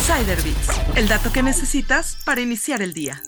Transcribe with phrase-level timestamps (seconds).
[0.00, 3.20] Insider Bits, el dato que necesitas para iniciar el día.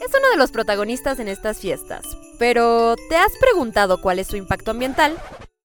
[0.00, 2.02] Es uno de los protagonistas en estas fiestas,
[2.38, 5.18] pero ¿te has preguntado cuál es su impacto ambiental?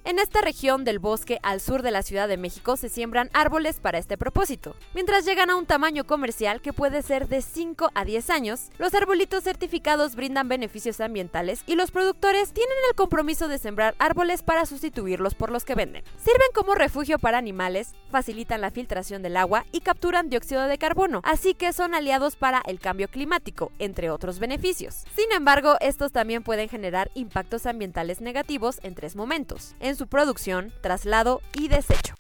[0.07, 3.81] En esta región del bosque al sur de la Ciudad de México se siembran árboles
[3.81, 4.73] para este propósito.
[4.93, 8.93] Mientras llegan a un tamaño comercial que puede ser de 5 a 10 años, los
[8.93, 14.65] arbolitos certificados brindan beneficios ambientales y los productores tienen el compromiso de sembrar árboles para
[14.65, 16.05] sustituirlos por los que venden.
[16.15, 21.19] Sirven como refugio para animales, facilitan la filtración del agua y capturan dióxido de carbono,
[21.25, 25.04] así que son aliados para el cambio climático, entre otros beneficios.
[25.14, 31.42] Sin embargo, estos también pueden generar impactos ambientales negativos en tres momentos su producción, traslado
[31.54, 32.16] y desecho.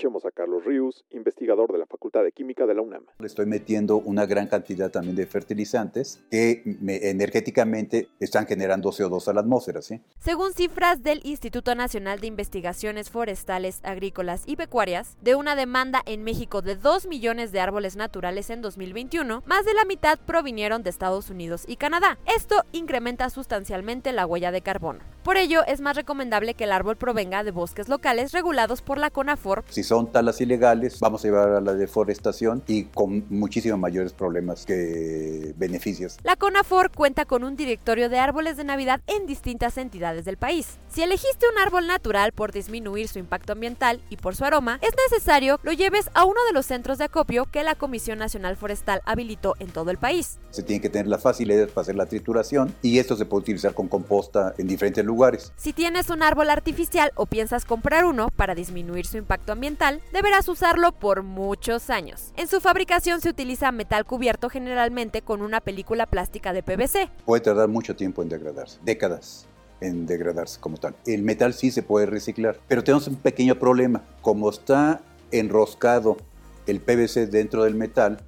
[0.00, 3.04] Escuchemos a Carlos Ríos, investigador de la Facultad de Química de la UNAM.
[3.18, 9.34] Le estoy metiendo una gran cantidad también de fertilizantes que energéticamente están generando CO2 a
[9.34, 9.82] la atmósfera.
[9.82, 10.00] ¿sí?
[10.18, 16.24] Según cifras del Instituto Nacional de Investigaciones Forestales, Agrícolas y Pecuarias, de una demanda en
[16.24, 20.88] México de 2 millones de árboles naturales en 2021, más de la mitad provinieron de
[20.88, 22.16] Estados Unidos y Canadá.
[22.34, 25.00] Esto incrementa sustancialmente la huella de carbono.
[25.22, 29.10] Por ello, es más recomendable que el árbol provenga de bosques locales regulados por la
[29.10, 29.64] CONAFOR.
[29.68, 34.64] Si son talas ilegales, vamos a llevar a la deforestación y con muchísimos mayores problemas
[34.64, 36.16] que beneficios.
[36.22, 40.78] La CONAFOR cuenta con un directorio de árboles de Navidad en distintas entidades del país.
[40.86, 44.92] Si elegiste un árbol natural por disminuir su impacto ambiental y por su aroma, es
[45.10, 49.02] necesario lo lleves a uno de los centros de acopio que la Comisión Nacional Forestal
[49.06, 50.38] habilitó en todo el país.
[50.50, 53.74] Se tiene que tener la facilidad para hacer la trituración y esto se puede utilizar
[53.74, 55.52] con composta en diferentes lugares.
[55.56, 59.79] Si tienes un árbol artificial o piensas comprar uno para disminuir su impacto ambiental,
[60.12, 62.32] deberás usarlo por muchos años.
[62.36, 67.08] En su fabricación se utiliza metal cubierto generalmente con una película plástica de PVC.
[67.24, 69.46] Puede tardar mucho tiempo en degradarse, décadas
[69.80, 70.94] en degradarse como tal.
[71.06, 74.02] El metal sí se puede reciclar, pero tenemos un pequeño problema.
[74.20, 75.00] Como está
[75.30, 76.18] enroscado
[76.66, 78.20] el PVC dentro del metal,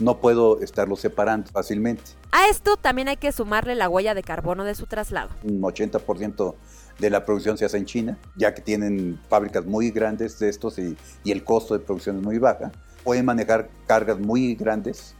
[0.00, 2.02] no puedo estarlo separando fácilmente.
[2.32, 5.30] A esto también hay que sumarle la huella de carbono de su traslado.
[5.44, 6.54] Un 80%
[6.98, 10.78] de la producción se hace en China, ya que tienen fábricas muy grandes de estos
[10.78, 12.72] y, y el costo de producción es muy baja.
[13.04, 15.14] Pueden manejar cargas muy grandes,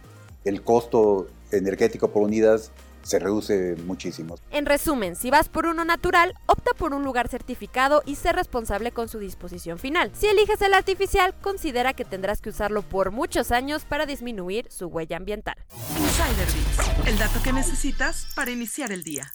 [0.44, 2.60] el costo energético por unidad
[3.02, 4.36] se reduce muchísimo.
[4.50, 8.92] En resumen, si vas por uno natural, opta por un lugar certificado y sé responsable
[8.92, 10.10] con su disposición final.
[10.14, 14.86] Si eliges el artificial, considera que tendrás que usarlo por muchos años para disminuir su
[14.86, 15.56] huella ambiental.
[15.98, 19.30] Insider Bits, el dato que necesitas para iniciar el día.